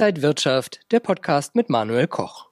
Inside 0.00 0.22
Wirtschaft, 0.22 0.80
der 0.92 1.00
Podcast 1.00 1.54
mit 1.54 1.68
Manuel 1.68 2.06
Koch. 2.06 2.46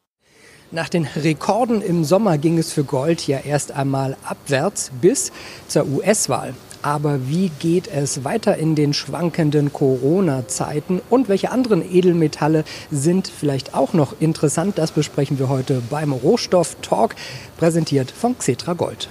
Nach 0.70 0.91
den 0.91 1.07
Rekorden 1.07 1.80
im 1.80 2.05
Sommer 2.05 2.36
ging 2.36 2.58
es 2.58 2.75
für 2.75 2.84
Gold 2.84 3.26
ja 3.26 3.39
erst 3.39 3.73
einmal 3.73 4.18
abwärts 4.23 4.91
bis 5.00 5.32
zur 5.66 5.87
US-Wahl. 5.87 6.53
Aber 6.82 7.26
wie 7.26 7.48
geht 7.48 7.89
es 7.89 8.23
weiter 8.23 8.59
in 8.59 8.75
den 8.75 8.93
schwankenden 8.93 9.73
Corona-Zeiten 9.73 11.00
und 11.09 11.30
welche 11.30 11.50
anderen 11.50 11.82
Edelmetalle 11.91 12.64
sind 12.91 13.29
vielleicht 13.29 13.73
auch 13.73 13.95
noch 13.95 14.21
interessant? 14.21 14.77
Das 14.77 14.93
besprechen 14.93 15.39
wir 15.39 15.49
heute 15.49 15.80
beim 15.89 16.12
Rohstoff 16.12 16.77
Talk, 16.83 17.15
präsentiert 17.57 18.11
von 18.11 18.37
Xetra 18.37 18.75
Gold. 18.75 19.09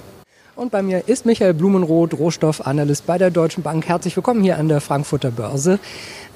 Und 0.58 0.72
bei 0.72 0.82
mir 0.82 1.06
ist 1.06 1.24
Michael 1.24 1.54
Blumenroth, 1.54 2.14
Rohstoffanalyst 2.14 3.06
bei 3.06 3.16
der 3.16 3.30
Deutschen 3.30 3.62
Bank. 3.62 3.86
Herzlich 3.86 4.16
willkommen 4.16 4.42
hier 4.42 4.58
an 4.58 4.66
der 4.66 4.80
Frankfurter 4.80 5.30
Börse. 5.30 5.78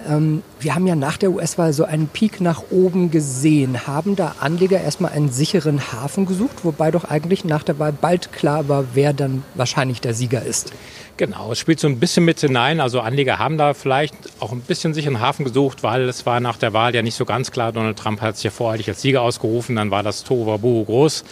Ähm, 0.09 0.45
wir 0.61 0.77
haben 0.77 0.87
ja 0.87 0.95
nach 0.95 1.17
der 1.17 1.33
US-Wahl 1.33 1.73
so 1.73 1.83
einen 1.83 2.07
Peak 2.07 2.41
nach 2.41 2.63
oben 2.71 3.11
gesehen. 3.11 3.85
Haben 3.89 4.15
da 4.15 4.37
Anleger 4.39 4.81
erstmal 4.81 5.11
einen 5.11 5.33
sicheren 5.33 5.93
Hafen 5.93 6.25
gesucht, 6.27 6.65
wobei 6.65 6.93
doch 6.93 7.03
eigentlich 7.03 7.45
nach 7.45 7.65
der 7.65 7.81
Wahl 7.81 7.93
bald 7.93 8.33
klar 8.33 8.69
war, 8.69 8.85
wer 8.95 9.13
dann 9.13 9.43
wahrscheinlich 9.57 10.01
der 10.01 10.15
Sieger 10.15 10.45
ist? 10.45 10.73
Genau, 11.19 11.53
es 11.53 11.59
spielt 11.59 11.79
so 11.79 11.89
ein 11.89 12.01
bisschen 12.01 12.25
mit 12.25 12.41
hinein. 12.41 12.81
Also 12.81 13.01
Anleger 13.01 13.39
haben 13.39 13.59
da 13.59 13.75
vielleicht 13.75 14.15
auch 14.41 14.51
ein 14.51 14.63
bisschen 14.63 14.95
sich 14.95 15.07
einen 15.07 15.21
Hafen 15.21 15.45
gesucht, 15.45 15.83
weil 15.83 16.09
es 16.09 16.25
war 16.25 16.41
nach 16.41 16.57
der 16.57 16.73
Wahl 16.73 16.95
ja 16.95 17.03
nicht 17.03 17.17
so 17.17 17.27
ganz 17.27 17.51
klar. 17.51 17.71
Donald 17.71 17.99
Trump 17.99 18.23
hat 18.23 18.37
sich 18.37 18.45
ja 18.45 18.51
voreilig 18.51 18.89
als 18.89 19.03
Sieger 19.03 19.21
ausgerufen, 19.21 19.77
dann 19.77 19.91
war 19.91 20.03
das 20.03 20.25
Tohuwabohu 20.25 20.85
groß. 20.85 21.25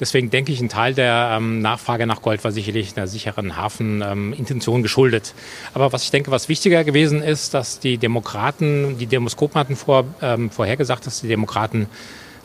Deswegen 0.00 0.30
denke 0.30 0.50
ich, 0.50 0.60
ein 0.60 0.68
Teil 0.68 0.92
der 0.92 1.36
ähm, 1.36 1.60
Nachfrage 1.60 2.06
nach 2.06 2.20
Gold 2.20 2.42
war 2.42 2.50
sicherlich 2.50 2.96
einer 2.96 3.06
sicheren 3.06 3.56
Hafenintention 3.56 4.76
ähm, 4.76 4.82
geschuldet. 4.82 5.34
Aber 5.72 5.92
was 5.92 6.02
ich 6.02 6.10
denke, 6.10 6.32
was 6.32 6.48
wichtiger 6.48 6.82
gewesen 6.82 7.22
ist, 7.22 7.54
dass 7.54 7.78
die 7.78 7.96
Demokraten, 7.96 8.98
die 8.98 9.06
Demoskopen 9.06 9.58
hatten 9.58 9.76
vor, 9.76 10.04
ähm, 10.20 10.50
vorhergesagt, 10.50 11.06
dass 11.06 11.20
die 11.20 11.28
Demokraten 11.28 11.86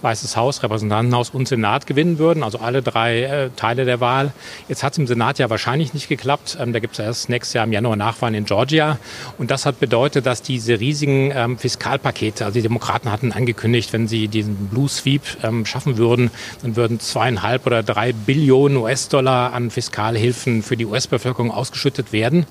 Weißes 0.04 0.36
Haus, 0.36 0.62
Repräsentantenhaus 0.62 1.30
und 1.30 1.48
Senat 1.48 1.88
gewinnen 1.88 2.20
würden, 2.20 2.44
also 2.44 2.60
alle 2.60 2.82
drei 2.82 3.24
äh, 3.24 3.50
Teile 3.56 3.86
der 3.86 4.02
Wahl. 4.02 4.34
Jetzt 4.68 4.84
hat 4.84 4.92
es 4.92 4.98
im 5.00 5.08
Senat 5.08 5.40
ja 5.40 5.50
wahrscheinlich 5.50 5.94
nicht 5.94 6.10
geklappt. 6.10 6.58
Ähm, 6.60 6.74
da 6.74 6.80
gibt 6.80 6.94
es 6.94 7.00
erst 7.00 7.30
nächstes 7.30 7.54
Jahr 7.54 7.64
im 7.64 7.72
Januar 7.72 7.96
Nachwahlen 7.96 8.36
in 8.36 8.44
Georgia. 8.44 9.00
Und 9.38 9.50
das 9.50 9.66
hat 9.66 9.80
bedeutet, 9.80 10.26
dass 10.26 10.42
diese 10.42 10.82
riesigen 10.82 11.32
ähm, 11.34 11.58
Fiskalpakete, 11.58 12.44
also 12.44 12.56
die 12.56 12.62
Demokraten 12.62 13.10
hatten 13.10 13.32
angekündigt, 13.32 13.94
wenn 13.94 14.10
sie 14.10 14.28
diesen 14.28 14.68
Blue 14.68 14.90
Sweep 14.90 15.22
ähm, 15.42 15.66
schaffen 15.66 15.98
würden, 15.98 16.32
dann 16.62 16.76
würden 16.76 17.00
zweieinhalb 17.00 17.66
oder 17.66 17.82
drei 17.82 18.12
Billionen 18.12 18.76
US-Dollar 18.76 19.54
an 19.54 19.72
Fiskalhilfen 19.72 20.64
für 20.64 20.76
die 20.76 20.86
US-Bevölkerung 20.86 21.50
ausgeschüttet 21.50 22.12
werden. 22.12 22.46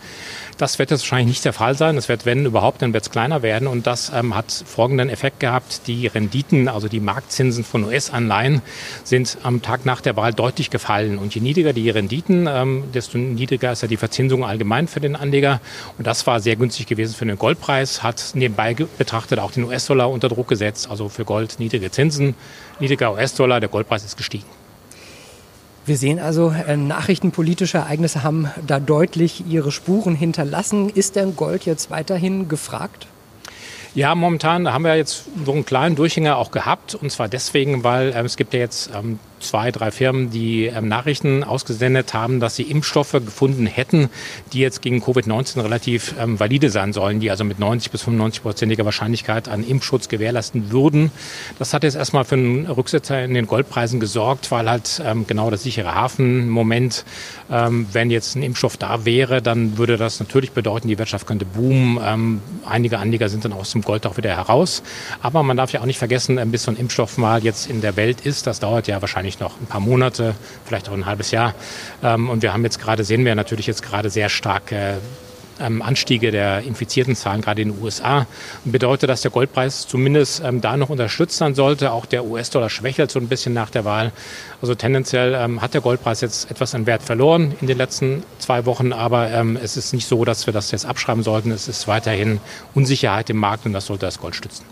Das 0.57 0.79
wird 0.79 0.91
jetzt 0.91 1.01
wahrscheinlich 1.03 1.29
nicht 1.29 1.45
der 1.45 1.53
Fall 1.53 1.77
sein. 1.77 1.97
Es 1.97 2.09
wird, 2.09 2.25
wenn 2.25 2.47
überhaupt, 2.47 2.83
dann 2.83 2.95
wird 2.95 3.05
es 3.05 3.11
kleiner 3.11 3.43
werden. 3.43 3.69
Und 3.69 3.87
das 3.87 4.11
ähm, 4.15 4.35
hat 4.35 4.51
folgenden 4.51 5.11
Effekt 5.11 5.41
gehabt. 5.41 5.83
Die 5.87 6.07
Renditen, 6.07 6.69
also 6.69 6.89
die 6.89 7.01
Marktzinsen 7.01 7.42
von 7.51 7.85
US-Anleihen, 7.85 8.63
sind 9.03 9.39
am 9.43 9.63
Tag 9.63 9.85
nach 9.85 10.01
der 10.01 10.17
Wahl 10.17 10.33
deutlich 10.33 10.71
gefallen. 10.71 11.19
Und 11.19 11.35
je 11.35 11.41
niedriger 11.41 11.73
die 11.73 11.91
Renditen, 11.91 12.47
ähm, 12.49 12.85
desto 12.95 13.19
niedriger 13.19 13.73
ist 13.73 13.83
ja 13.83 13.89
die 13.89 13.97
Verzinsung 13.97 14.45
allgemein 14.45 14.87
für 14.87 15.01
den 15.01 15.17
Anleger. 15.17 15.61
Und 15.99 16.07
das 16.07 16.27
war 16.27 16.39
sehr 16.41 16.57
günstig 16.57 16.87
gewesen 16.87 17.15
für 17.15 17.27
den 17.27 17.39
Goldpreis, 17.39 18.03
hat 18.03 18.33
nebenbei 18.35 18.77
betrachtet 18.99 19.39
auch 19.39 19.51
den 19.51 19.65
US-Dollar 19.65 20.11
unter 20.11 20.29
Druck 20.29 20.49
gesetzt. 20.49 20.89
Also 20.91 21.09
für 21.09 21.25
Gold 21.25 21.57
niedrige 21.59 21.91
Zinsen, 21.91 22.35
niedriger 22.79 23.13
US-Dollar, 23.13 23.59
der 23.59 23.69
Goldpreis 23.69 24.05
ist 24.05 24.17
gestiegen. 24.17 24.47
Wir 25.85 25.97
sehen 25.97 26.21
also, 26.21 26.51
äh, 26.51 26.77
nachrichtenpolitische 26.77 27.79
Ereignisse 27.79 28.23
haben 28.23 28.49
da 28.65 28.79
deutlich 28.79 29.45
ihre 29.49 29.73
Spuren 29.73 30.15
hinterlassen. 30.15 30.89
Ist 30.89 31.17
denn 31.17 31.35
Gold 31.35 31.67
jetzt 31.67 31.91
weiterhin 31.91 32.49
gefragt? 32.49 33.09
Ja, 33.95 34.15
momentan 34.15 34.73
haben 34.73 34.85
wir 34.85 34.97
jetzt 34.97 35.27
so 35.45 35.53
einen 35.53 35.67
kleinen 35.67 35.97
Durchhänger 35.97 36.39
auch 36.39 36.51
gehabt. 36.51 36.95
Und 36.95 37.13
zwar 37.13 37.29
deswegen, 37.29 37.85
weil 37.85 38.13
äh, 38.13 38.23
es 38.23 38.39
gibt 38.39 38.55
ja 38.55 38.61
jetzt 38.61 38.91
ähm, 38.95 39.19
zwei, 39.43 39.71
drei 39.71 39.91
Firmen, 39.91 40.31
die 40.31 40.67
ähm, 40.67 40.89
Nachrichten 40.89 41.45
ausgesendet 41.45 42.15
haben, 42.15 42.41
dass 42.41 42.57
sie 42.57 42.63
Impfstoffe 42.63 43.13
gefunden 43.13 43.67
hätten, 43.67 44.09
die 44.53 44.61
jetzt 44.61 44.81
gegen 44.81 45.03
Covid-19 45.03 45.63
relativ 45.63 46.15
ähm, 46.19 46.41
valide 46.41 46.71
sein 46.71 46.93
sollen, 46.93 47.21
die 47.21 47.31
also 47.31 47.45
mit 47.45 47.59
90 47.59 47.93
bis 47.93 48.03
95 48.03 48.43
prozentiger 48.43 48.85
Wahrscheinlichkeit 48.85 49.49
an 49.49 49.67
Impfschutz 49.67 50.09
gewährleisten 50.09 50.71
würden. 50.71 51.11
Das 51.59 51.75
hat 51.75 51.83
jetzt 51.83 51.97
erstmal 51.97 52.25
für 52.25 52.37
einen 52.37 52.67
Rücksetzer 52.67 53.23
in 53.23 53.35
den 53.35 53.47
Goldpreisen 53.47 54.01
gesorgt, 54.01 54.51
weil 54.51 54.71
halt 54.71 55.03
ähm, 55.05 55.27
genau 55.27 55.51
das 55.51 55.65
sichere 55.65 55.95
Hafen-Moment, 55.95 57.05
ähm, 57.51 57.87
wenn 57.93 58.11
jetzt 58.11 58.37
ein 58.37 58.43
Impfstoff 58.43 58.77
da 58.77 59.05
wäre, 59.05 59.43
dann 59.43 59.77
würde 59.77 59.97
das 59.97 60.21
natürlich 60.21 60.53
bedeuten, 60.53 60.89
die 60.89 60.99
Wirtschaft 60.99 61.27
könnte 61.27 61.45
boomen. 61.45 61.99
Einige 62.67 62.99
Anleger 62.99 63.29
sind 63.29 63.45
dann 63.45 63.53
aus 63.53 63.73
dem 63.73 63.83
Gold 63.83 64.07
auch 64.07 64.17
wieder 64.17 64.31
heraus. 64.31 64.83
Aber 65.21 65.43
man 65.43 65.57
darf 65.57 65.73
ja 65.73 65.81
auch 65.81 65.87
nicht 65.87 65.99
vergessen, 65.99 66.41
bis 66.51 66.65
so 66.65 66.71
ein 66.71 66.77
Impfstoff 66.77 67.19
mal 67.19 67.43
jetzt 67.43 67.69
in 67.69 67.81
der 67.81 67.97
Welt 67.97 68.21
ist, 68.23 68.47
das 68.47 68.61
dauert 68.61 68.87
ja 68.87 69.01
wahrscheinlich 69.01 69.41
noch 69.41 69.61
ein 69.61 69.67
paar 69.67 69.81
Monate, 69.81 70.35
vielleicht 70.65 70.89
auch 70.89 70.95
ein 70.95 71.07
halbes 71.07 71.31
Jahr. 71.31 71.55
Ähm, 72.03 72.29
und 72.29 72.43
wir 72.43 72.53
haben 72.53 72.65
jetzt 72.65 72.81
gerade, 72.81 73.05
sehen 73.05 73.25
wir 73.25 73.35
natürlich 73.35 73.67
jetzt 73.67 73.83
gerade 73.83 74.11
sehr 74.11 74.29
starke 74.29 74.99
ähm, 75.63 75.83
Anstiege 75.83 76.31
der 76.31 76.63
infizierten 76.63 77.15
Zahlen, 77.15 77.41
gerade 77.41 77.63
in 77.63 77.73
den 77.73 77.83
USA. 77.83 78.27
Bedeutet, 78.65 79.09
dass 79.09 79.23
der 79.23 79.31
Goldpreis 79.31 79.87
zumindest 79.87 80.43
ähm, 80.45 80.61
da 80.61 80.77
noch 80.77 80.91
unterstützt 80.91 81.37
sein 81.37 81.55
sollte. 81.55 81.93
Auch 81.93 82.07
der 82.07 82.25
US-Dollar 82.25 82.71
schwächelt 82.71 83.11
so 83.11 83.19
ein 83.19 83.29
bisschen 83.29 83.55
nach 83.55 83.71
der 83.71 83.85
Wahl. 83.85 84.13
Also 84.61 84.75
tendenziell 84.75 85.35
ähm, 85.35 85.63
hat 85.63 85.75
der 85.75 85.81
Goldpreis 85.81 86.21
jetzt 86.21 86.51
etwas 86.51 86.75
an 86.75 86.87
Wert 86.87 87.03
verloren 87.03 87.55
in 87.61 87.67
den 87.67 87.79
letzten 87.79 88.23
zwei 88.39 88.67
Wochen, 88.67 88.93
aber 88.93 89.31
ähm, 89.31 89.59
es 89.63 89.77
ist 89.77 89.93
nicht 89.93 90.07
so, 90.07 90.25
dass 90.25 90.47
wir 90.47 90.53
das 90.53 90.71
jetzt 90.71 90.87
abschreiben 90.87 91.23
sollten. 91.23 91.51
Es 91.51 91.69
ist 91.69 91.89
weiterhin 91.89 92.41
Unsicherheit 92.75 93.31
im 93.31 93.37
Markt 93.37 93.67
und 93.67 93.73
das 93.73 93.87
sollte 93.87 94.07
das 94.07 94.19
Gold 94.19 94.35
stützen. 94.35 94.65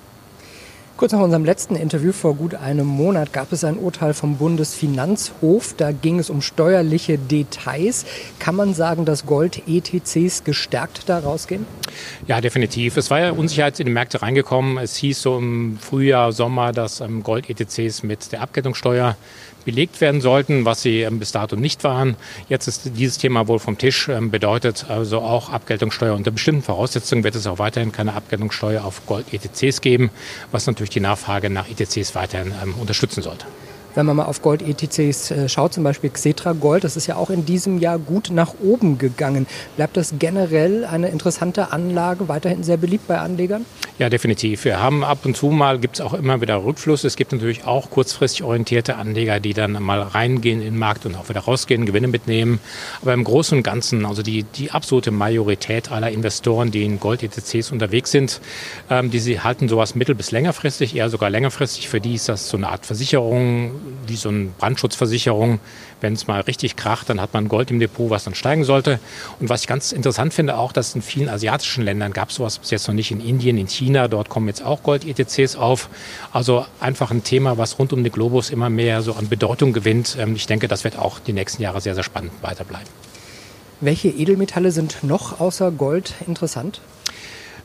Kurz 1.00 1.12
nach 1.12 1.20
unserem 1.20 1.46
letzten 1.46 1.76
Interview 1.76 2.12
vor 2.12 2.34
gut 2.34 2.54
einem 2.54 2.86
Monat 2.86 3.32
gab 3.32 3.52
es 3.52 3.64
ein 3.64 3.78
Urteil 3.78 4.12
vom 4.12 4.36
Bundesfinanzhof. 4.36 5.72
Da 5.74 5.92
ging 5.92 6.18
es 6.18 6.28
um 6.28 6.42
steuerliche 6.42 7.16
Details. 7.16 8.04
Kann 8.38 8.54
man 8.54 8.74
sagen, 8.74 9.06
dass 9.06 9.24
Gold-ETCs 9.24 10.44
gestärkt 10.44 11.08
da 11.08 11.20
rausgehen? 11.20 11.64
Ja, 12.26 12.42
definitiv. 12.42 12.98
Es 12.98 13.10
war 13.10 13.18
ja 13.18 13.30
Unsicherheit 13.30 13.80
in 13.80 13.86
die 13.86 13.92
Märkte 13.94 14.20
reingekommen. 14.20 14.76
Es 14.76 14.94
hieß 14.96 15.22
so 15.22 15.38
im 15.38 15.78
Frühjahr, 15.80 16.32
Sommer, 16.32 16.72
dass 16.72 17.00
ähm, 17.00 17.22
Gold-ETCs 17.22 18.02
mit 18.02 18.30
der 18.32 18.42
Abgeltungssteuer 18.42 19.16
belegt 19.64 20.00
werden 20.00 20.20
sollten, 20.20 20.64
was 20.64 20.82
sie 20.82 21.02
ähm, 21.02 21.18
bis 21.18 21.32
dato 21.32 21.56
nicht 21.56 21.84
waren. 21.84 22.16
Jetzt 22.48 22.66
ist 22.66 22.90
dieses 22.96 23.18
Thema 23.18 23.48
wohl 23.48 23.58
vom 23.58 23.78
Tisch, 23.78 24.08
ähm, 24.08 24.30
bedeutet 24.30 24.86
also 24.88 25.20
auch 25.20 25.50
Abgeltungssteuer 25.50 26.14
unter 26.14 26.30
bestimmten 26.30 26.62
Voraussetzungen 26.62 27.24
wird 27.24 27.34
es 27.34 27.46
auch 27.46 27.58
weiterhin 27.58 27.92
keine 27.92 28.14
Abgeltungssteuer 28.14 28.84
auf 28.84 29.06
Gold-ETCs 29.06 29.80
geben, 29.80 30.10
was 30.50 30.66
natürlich 30.66 30.89
die 30.90 31.00
Nachfrage 31.00 31.50
nach 31.50 31.68
ETCs 31.68 32.14
weiterhin 32.14 32.52
ähm, 32.62 32.74
unterstützen 32.74 33.22
sollte 33.22 33.46
wenn 33.94 34.06
man 34.06 34.16
mal 34.16 34.24
auf 34.24 34.42
Gold-ETCs 34.42 35.30
äh, 35.30 35.48
schaut, 35.48 35.72
zum 35.74 35.84
Beispiel 35.84 36.10
Xetra 36.10 36.52
Gold, 36.52 36.84
das 36.84 36.96
ist 36.96 37.06
ja 37.06 37.16
auch 37.16 37.30
in 37.30 37.44
diesem 37.44 37.78
Jahr 37.78 37.98
gut 37.98 38.30
nach 38.32 38.54
oben 38.62 38.98
gegangen. 38.98 39.46
Bleibt 39.76 39.96
das 39.96 40.14
generell 40.18 40.84
eine 40.84 41.08
interessante 41.08 41.72
Anlage, 41.72 42.28
weiterhin 42.28 42.62
sehr 42.62 42.76
beliebt 42.76 43.06
bei 43.08 43.18
Anlegern? 43.18 43.64
Ja, 43.98 44.08
definitiv. 44.08 44.64
Wir 44.64 44.80
haben 44.80 45.04
ab 45.04 45.18
und 45.24 45.36
zu 45.36 45.48
mal, 45.48 45.78
gibt 45.78 45.96
es 45.96 46.00
auch 46.00 46.14
immer 46.14 46.40
wieder 46.40 46.64
Rückfluss. 46.64 47.04
Es 47.04 47.16
gibt 47.16 47.32
natürlich 47.32 47.64
auch 47.64 47.90
kurzfristig 47.90 48.42
orientierte 48.42 48.96
Anleger, 48.96 49.40
die 49.40 49.52
dann 49.52 49.72
mal 49.72 50.00
reingehen 50.00 50.60
in 50.60 50.72
den 50.72 50.78
Markt 50.78 51.04
und 51.04 51.16
auch 51.16 51.28
wieder 51.28 51.40
rausgehen, 51.40 51.84
Gewinne 51.84 52.08
mitnehmen. 52.08 52.60
Aber 53.02 53.12
im 53.12 53.24
Großen 53.24 53.58
und 53.58 53.62
Ganzen, 53.62 54.06
also 54.06 54.22
die, 54.22 54.44
die 54.44 54.70
absolute 54.70 55.10
Majorität 55.10 55.92
aller 55.92 56.10
Investoren, 56.10 56.70
die 56.70 56.84
in 56.84 56.98
Gold-ETCs 56.98 57.72
unterwegs 57.72 58.10
sind, 58.10 58.40
ähm, 58.88 59.10
die 59.10 59.18
sie 59.18 59.40
halten 59.40 59.68
sowas 59.68 59.94
mittel- 59.94 60.14
bis 60.14 60.30
längerfristig, 60.30 60.96
eher 60.96 61.10
sogar 61.10 61.28
längerfristig. 61.28 61.88
Für 61.88 62.00
die 62.00 62.14
ist 62.14 62.28
das 62.28 62.48
so 62.48 62.56
eine 62.56 62.68
Art 62.68 62.86
Versicherung, 62.86 63.72
wie 64.06 64.16
so 64.16 64.28
eine 64.28 64.46
Brandschutzversicherung. 64.58 65.60
Wenn 66.00 66.14
es 66.14 66.26
mal 66.26 66.40
richtig 66.40 66.76
kracht, 66.76 67.10
dann 67.10 67.20
hat 67.20 67.34
man 67.34 67.48
Gold 67.48 67.70
im 67.70 67.78
Depot, 67.78 68.10
was 68.10 68.24
dann 68.24 68.34
steigen 68.34 68.64
sollte. 68.64 68.98
Und 69.38 69.48
was 69.48 69.62
ich 69.62 69.66
ganz 69.66 69.92
interessant 69.92 70.32
finde, 70.32 70.56
auch, 70.56 70.72
dass 70.72 70.94
in 70.94 71.02
vielen 71.02 71.28
asiatischen 71.28 71.84
Ländern 71.84 72.12
gab 72.12 72.30
es 72.30 72.36
sowas 72.36 72.58
bis 72.58 72.70
jetzt 72.70 72.88
noch 72.88 72.94
nicht. 72.94 73.10
In 73.10 73.20
Indien, 73.20 73.58
in 73.58 73.68
China, 73.68 74.08
dort 74.08 74.28
kommen 74.28 74.48
jetzt 74.48 74.64
auch 74.64 74.82
Gold-ETCs 74.82 75.56
auf. 75.56 75.88
Also 76.32 76.66
einfach 76.80 77.10
ein 77.10 77.24
Thema, 77.24 77.58
was 77.58 77.78
rund 77.78 77.92
um 77.92 78.02
den 78.02 78.12
Globus 78.12 78.50
immer 78.50 78.70
mehr 78.70 79.02
so 79.02 79.14
an 79.14 79.28
Bedeutung 79.28 79.72
gewinnt. 79.72 80.16
Ähm, 80.18 80.34
ich 80.34 80.46
denke, 80.46 80.68
das 80.68 80.84
wird 80.84 80.98
auch 80.98 81.18
die 81.18 81.32
nächsten 81.32 81.62
Jahre 81.62 81.80
sehr, 81.80 81.94
sehr 81.94 82.04
spannend 82.04 82.32
weiterbleiben. 82.42 82.88
Welche 83.80 84.08
Edelmetalle 84.08 84.72
sind 84.72 85.02
noch 85.02 85.40
außer 85.40 85.70
Gold 85.70 86.14
interessant? 86.26 86.80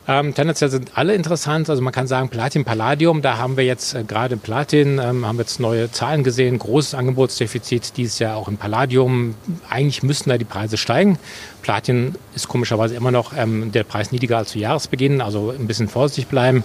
Ähm, 0.08 0.34
tendenziell 0.34 0.70
sind 0.70 0.92
alle 0.94 1.14
interessant. 1.14 1.68
Also 1.68 1.82
man 1.82 1.92
kann 1.92 2.06
sagen, 2.06 2.28
Platin, 2.28 2.64
Palladium, 2.64 3.22
da 3.22 3.38
haben 3.38 3.56
wir 3.56 3.64
jetzt 3.64 3.94
äh, 3.94 4.04
gerade 4.04 4.36
Platin, 4.36 5.00
ähm, 5.02 5.26
haben 5.26 5.36
wir 5.36 5.42
jetzt 5.42 5.58
neue 5.58 5.90
Zahlen 5.90 6.22
gesehen, 6.22 6.58
großes 6.60 6.94
Angebotsdefizit 6.94 7.96
dieses 7.96 8.20
Jahr 8.20 8.36
auch 8.36 8.46
im 8.46 8.56
Palladium. 8.56 9.34
Eigentlich 9.68 10.04
müssten 10.04 10.30
da 10.30 10.38
die 10.38 10.44
Preise 10.44 10.76
steigen. 10.76 11.18
Platin 11.62 12.14
ist 12.36 12.46
komischerweise 12.46 12.94
immer 12.94 13.10
noch 13.10 13.32
ähm, 13.36 13.72
der 13.72 13.82
Preis 13.82 14.12
niedriger 14.12 14.38
als 14.38 14.50
zu 14.50 14.60
Jahresbeginn, 14.60 15.20
also 15.20 15.50
ein 15.50 15.66
bisschen 15.66 15.88
vorsichtig 15.88 16.28
bleiben. 16.28 16.62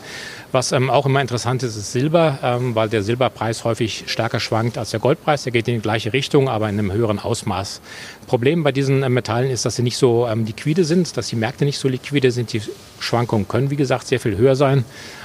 Was 0.52 0.74
ähm, 0.74 0.92
auch 0.92 1.08
immer 1.08 1.22
interessant 1.22 1.64
ist, 1.64 1.76
ist 1.76 1.92
Silber, 1.92 2.38
ähm, 2.44 2.76
weil 2.76 2.90
der 2.90 3.02
Silberpreis 3.02 3.64
häufig 3.64 4.04
stärker 4.06 4.40
schwankt 4.40 4.78
als 4.78 4.92
der 4.92 5.00
Goldpreis. 5.00 5.42
Der 5.42 5.52
geht 5.52 5.68
in 5.68 5.76
die 5.76 5.82
gleiche 5.82 6.14
Richtung, 6.14 6.50
aber 6.50 6.70
in 6.70 6.78
einem 6.78 6.92
höheren 6.92 7.18
Ausmaß. 7.18 7.82
Problem 8.28 8.62
bei 8.62 8.72
diesen 8.72 9.02
äh, 9.02 9.10
Metallen 9.10 9.50
ist, 9.50 9.66
dass 9.66 9.78
sie 9.78 9.82
nicht 9.82 9.98
so 9.98 10.28
ähm, 10.28 10.46
liquide 10.46 10.84
sind, 10.84 11.18
dass 11.18 11.30
die 11.30 11.36
Märkte 11.36 11.66
nicht 11.66 11.80
so 11.80 11.88
liquide 11.88 12.32
sind. 12.32 12.54
Die 12.54 12.62
Schwankungen 13.00 13.31
Schwankungen 13.32 13.48
können, 13.48 13.72
wie 13.72 13.76
gesagt, 13.76 14.08
sehr 14.08 14.20
viel 14.20 14.38
höher 14.38 14.56
sein. 14.56 14.84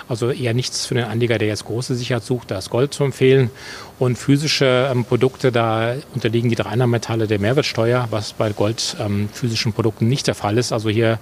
Also 0.08 0.30
eher 0.30 0.54
nichts 0.54 0.86
für 0.86 0.94
den 0.94 1.04
Anleger, 1.04 1.38
der 1.38 1.48
jetzt 1.48 1.64
große 1.64 1.96
Sicherheit 1.96 2.22
sucht, 2.22 2.50
da 2.50 2.58
ist 2.58 2.70
Gold 2.70 2.94
zu 2.94 3.02
empfehlen. 3.02 3.50
Und 3.98 4.16
physische 4.16 4.88
ähm, 4.90 5.04
Produkte, 5.04 5.50
da 5.50 5.94
unterliegen 6.14 6.48
die 6.48 6.56
drei 6.56 6.70
anderen 6.70 6.92
Metalle 6.92 7.26
der 7.26 7.40
Mehrwertsteuer, 7.40 8.06
was 8.10 8.32
bei 8.32 8.50
Gold 8.52 8.96
ähm, 9.00 9.28
physischen 9.32 9.72
Produkten 9.72 10.06
nicht 10.06 10.28
der 10.28 10.36
Fall 10.36 10.58
ist. 10.58 10.72
Also 10.72 10.88
hier 10.88 11.18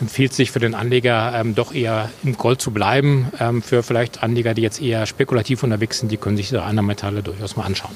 empfiehlt 0.00 0.32
sich 0.32 0.50
für 0.50 0.58
den 0.58 0.74
Anleger 0.74 1.32
ähm, 1.34 1.54
doch 1.54 1.72
eher 1.72 2.10
im 2.24 2.36
Gold 2.36 2.60
zu 2.60 2.72
bleiben. 2.72 3.28
Ähm, 3.38 3.62
für 3.62 3.82
vielleicht 3.82 4.22
Anleger, 4.22 4.54
die 4.54 4.62
jetzt 4.62 4.82
eher 4.82 5.06
spekulativ 5.06 5.62
unterwegs 5.62 6.00
sind, 6.00 6.10
die 6.10 6.16
können 6.16 6.36
sich 6.36 6.48
diese 6.48 6.62
anderen 6.62 6.86
Metalle 6.86 7.22
durchaus 7.22 7.56
mal 7.56 7.64
anschauen. 7.64 7.94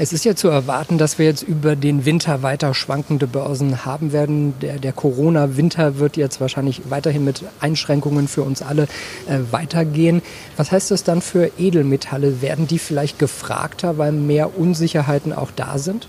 Es 0.00 0.12
ist 0.12 0.24
ja 0.24 0.36
zu 0.36 0.46
erwarten, 0.46 0.96
dass 0.96 1.18
wir 1.18 1.26
jetzt 1.26 1.42
über 1.42 1.74
den 1.74 2.04
Winter 2.04 2.44
weiter 2.44 2.72
schwankende 2.72 3.26
Börsen 3.26 3.84
haben 3.84 4.12
werden. 4.12 4.54
Der, 4.60 4.78
der 4.78 4.92
Corona-Winter 4.92 5.98
wird 5.98 6.16
jetzt 6.16 6.40
wahrscheinlich 6.40 6.82
weiterhin 6.88 7.24
mit 7.24 7.42
Einschränkungen 7.58 8.28
für 8.28 8.42
uns 8.42 8.62
alle 8.62 8.84
äh, 9.26 9.40
weitergehen. 9.50 10.22
Was 10.56 10.70
heißt 10.70 10.92
das 10.92 11.02
dann 11.02 11.20
für 11.20 11.50
Edelmetalle? 11.58 12.40
Werden 12.40 12.68
die 12.68 12.78
vielleicht 12.78 13.18
gefragter, 13.18 13.98
weil 13.98 14.12
mehr 14.12 14.56
Unsicherheiten 14.56 15.32
auch 15.32 15.50
da 15.56 15.78
sind? 15.78 16.06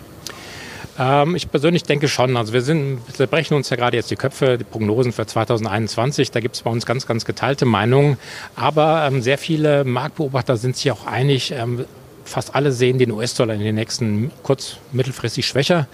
Ähm, 1.00 1.36
ich 1.36 1.50
persönlich 1.50 1.82
denke 1.82 2.10
schon. 2.10 2.38
Also 2.38 2.54
wir 2.54 2.62
sind, 2.62 3.00
wir 3.18 3.26
brechen 3.26 3.56
uns 3.56 3.72
ja 3.72 3.76
gerade 3.76 3.98
jetzt 3.98 4.12
die 4.12 4.18
Köpfe, 4.18 4.60
die 4.60 4.66
Prognosen 4.66 5.14
für 5.14 5.26
2021. 5.26 6.30
Da 6.30 6.42
gibt 6.42 6.56
es 6.56 6.62
bei 6.62 6.70
uns 6.70 6.86
ganz, 6.86 7.08
ganz 7.08 7.26
geteilte 7.26 7.66
Meinungen. 7.66 8.20
Aber 8.56 9.08
ähm, 9.08 9.24
sehr 9.24 9.40
viele 9.40 9.84
Marktbeobachter 9.84 10.58
sind 10.58 10.78
sich 10.78 10.92
auch 10.92 11.08
einig, 11.08 11.54
ähm, 11.58 11.86
fast 12.30 12.56
alle 12.56 12.72
sehen 12.72 12.98
den 12.98 13.12
US-Dollar 13.12 13.56
in 13.56 13.62
den 13.62 13.76
nächsten 13.76 14.32
kurz-, 14.44 14.78
mittelfristig 14.92 15.48
schwächer. 15.48 15.88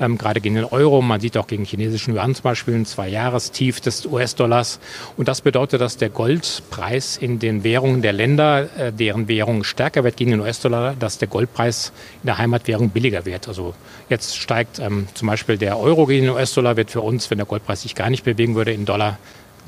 Ähm, 0.00 0.16
gerade 0.16 0.40
gegen 0.40 0.54
den 0.54 0.64
Euro. 0.64 1.02
Man 1.02 1.20
sieht 1.20 1.36
auch 1.36 1.46
gegen 1.46 1.66
chinesischen 1.66 2.14
Yuan 2.14 2.34
zum 2.34 2.44
Beispiel 2.44 2.74
ein 2.74 2.86
Zwei-Jahres-Tief 2.86 3.82
des 3.82 4.06
US-Dollars. 4.06 4.80
Und 5.18 5.28
das 5.28 5.42
bedeutet, 5.42 5.82
dass 5.82 5.98
der 5.98 6.08
Goldpreis 6.08 7.18
in 7.18 7.38
den 7.38 7.64
Währungen 7.64 8.00
der 8.00 8.14
Länder, 8.14 8.68
äh, 8.78 8.92
deren 8.92 9.28
Währung 9.28 9.62
stärker 9.62 10.02
wird 10.02 10.16
gegen 10.16 10.30
den 10.30 10.40
US-Dollar, 10.40 10.94
dass 10.98 11.18
der 11.18 11.28
Goldpreis 11.28 11.92
in 12.22 12.28
der 12.28 12.38
Heimatwährung 12.38 12.88
billiger 12.88 13.26
wird. 13.26 13.46
Also 13.46 13.74
jetzt 14.08 14.38
steigt 14.38 14.78
ähm, 14.78 15.06
zum 15.12 15.28
Beispiel 15.28 15.58
der 15.58 15.78
Euro 15.78 16.06
gegen 16.06 16.24
den 16.24 16.34
US-Dollar, 16.34 16.78
wird 16.78 16.90
für 16.90 17.02
uns, 17.02 17.30
wenn 17.30 17.36
der 17.36 17.46
Goldpreis 17.46 17.82
sich 17.82 17.94
gar 17.94 18.08
nicht 18.08 18.24
bewegen 18.24 18.54
würde, 18.54 18.72
in 18.72 18.86
Dollar 18.86 19.18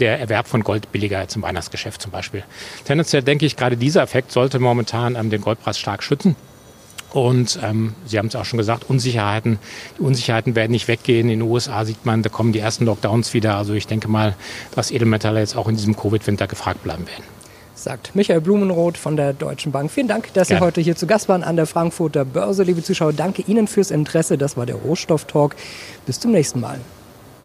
der 0.03 0.19
Erwerb 0.19 0.49
von 0.49 0.65
Gold 0.65 0.91
billiger 0.91 1.29
zum 1.29 1.43
Weihnachtsgeschäft 1.43 2.03
zum 2.03 2.11
Beispiel. 2.11 2.43
Tendenziell 2.85 3.23
denke 3.23 3.47
ich, 3.47 3.57
gerade 3.57 3.77
dieser 3.77 4.03
Effekt 4.03 4.33
sollte 4.33 4.59
momentan 4.59 5.15
ähm, 5.15 5.31
den 5.31 5.41
Goldpreis 5.41 5.79
stark 5.79 6.03
schützen. 6.03 6.35
Und 7.13 7.61
ähm, 7.63 7.95
Sie 8.05 8.19
haben 8.19 8.27
es 8.27 8.35
auch 8.35 8.45
schon 8.45 8.57
gesagt, 8.57 8.91
Unsicherheiten. 8.91 9.61
Die 9.99 10.03
Unsicherheiten 10.03 10.57
werden 10.57 10.73
nicht 10.73 10.89
weggehen. 10.89 11.29
In 11.29 11.39
den 11.39 11.49
USA 11.49 11.85
sieht 11.85 12.05
man, 12.05 12.23
da 12.23 12.31
kommen 12.31 12.53
die 12.53 12.59
ersten 12.59 12.85
Lockdowns 12.85 13.33
wieder. 13.33 13.57
Also 13.57 13.75
ich 13.75 13.87
denke 13.87 14.09
mal, 14.09 14.35
dass 14.75 14.91
Edelmetalle 14.91 15.39
jetzt 15.39 15.57
auch 15.57 15.69
in 15.69 15.77
diesem 15.77 15.97
Covid-Winter 15.97 16.49
gefragt 16.49 16.83
bleiben 16.83 17.07
werden. 17.07 17.25
Sagt 17.77 18.17
Michael 18.17 18.41
Blumenroth 18.41 18.97
von 18.97 19.17
der 19.17 19.35
Deutschen 19.35 19.71
Bank. 19.71 19.91
Vielen 19.93 20.09
Dank, 20.09 20.33
dass 20.35 20.49
Gerne. 20.49 20.61
Sie 20.61 20.67
heute 20.67 20.81
hier 20.81 20.97
zu 20.97 21.07
Gast 21.07 21.29
waren 21.29 21.45
an 21.45 21.55
der 21.55 21.67
Frankfurter 21.67 22.25
Börse. 22.25 22.65
Liebe 22.65 22.83
Zuschauer, 22.83 23.13
danke 23.13 23.43
Ihnen 23.43 23.69
fürs 23.69 23.93
Interesse. 23.93 24.37
Das 24.37 24.57
war 24.57 24.67
der 24.67 24.77
Rohstofftalk. 24.77 25.55
Bis 26.07 26.19
zum 26.19 26.33
nächsten 26.33 26.59
Mal. 26.59 26.81